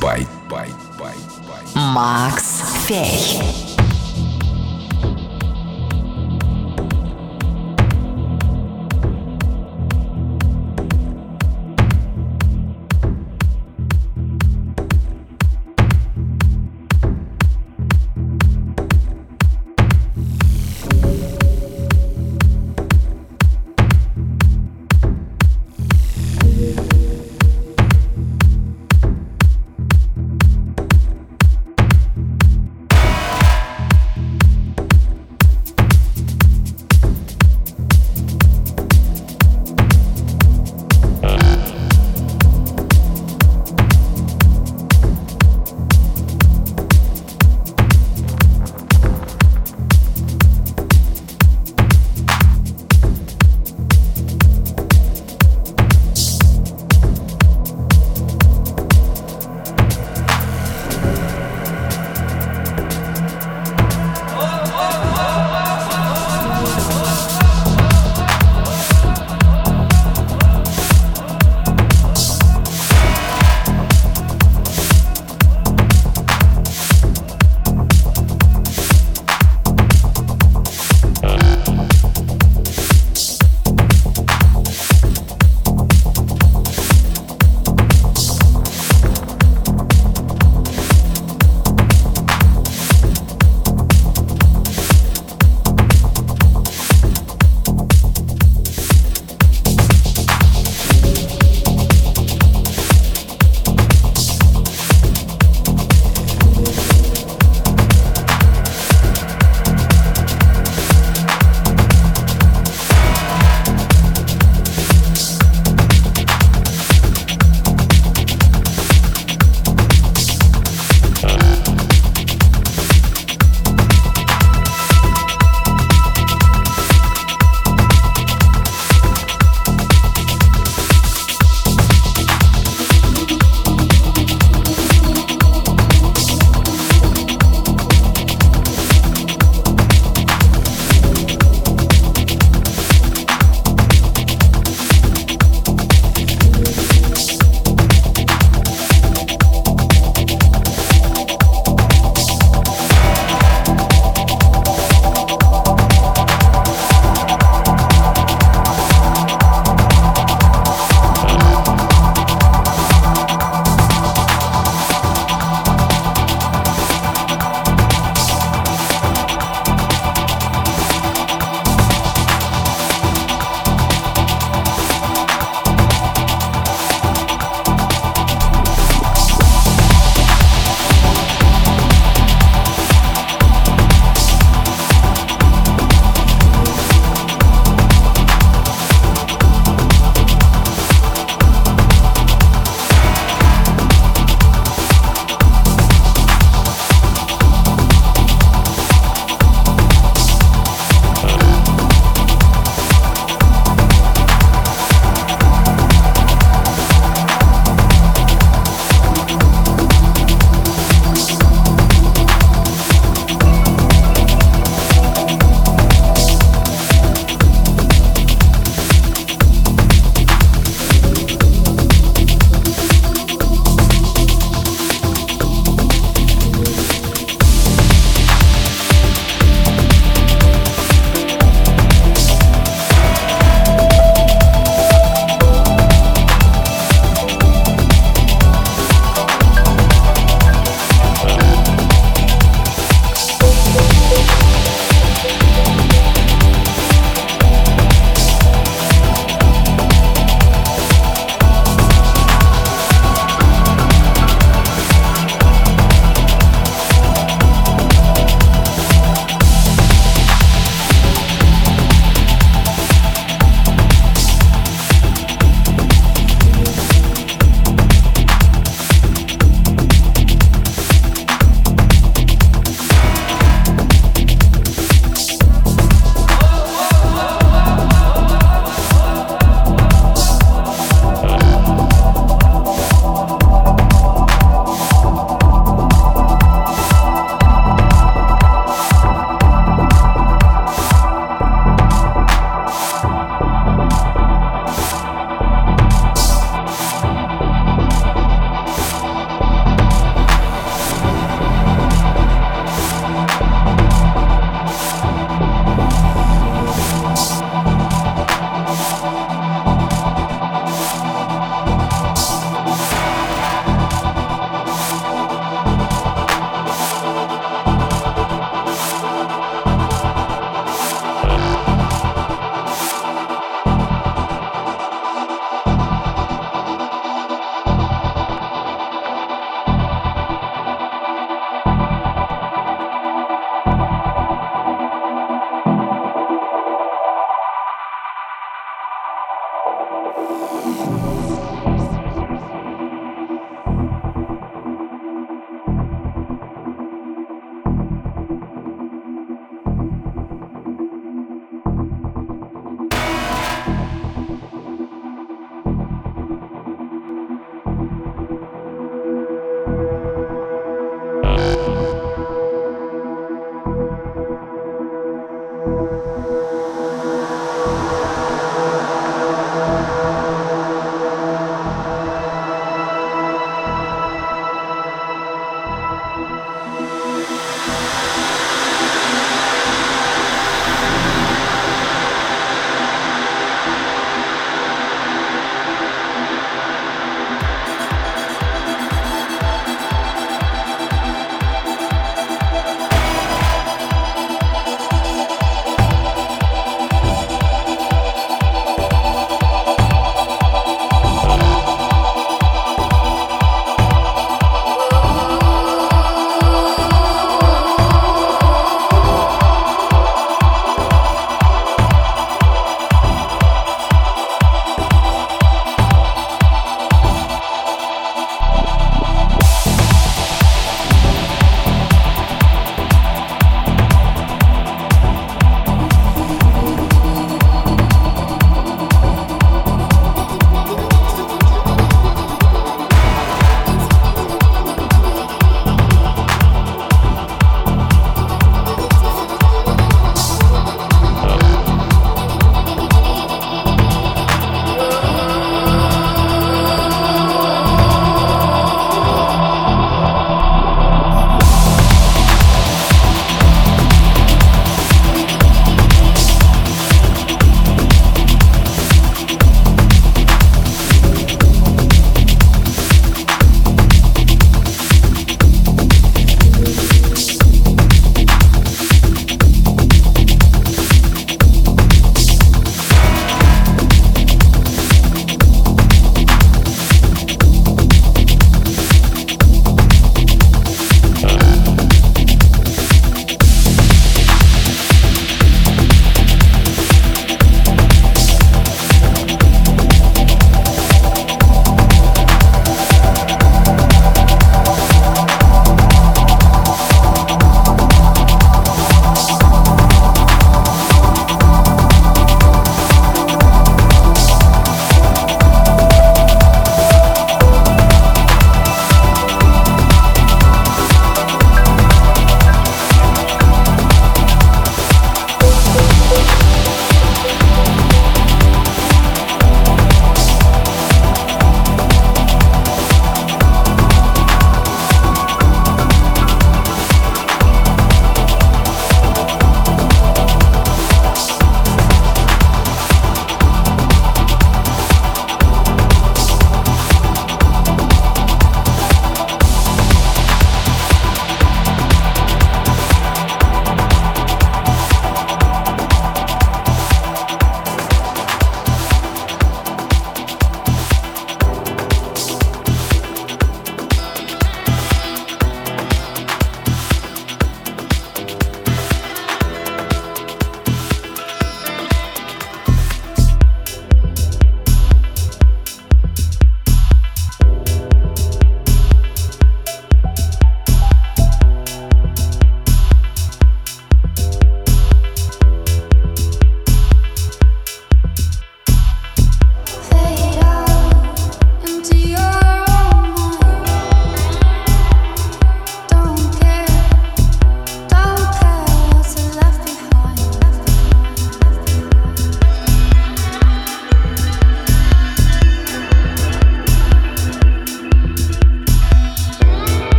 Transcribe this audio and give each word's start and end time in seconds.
by, 0.00 0.24
by, 0.48 0.68
by, 0.98 1.14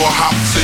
or 0.00 0.08
hop 0.08 0.32
to 0.54 0.59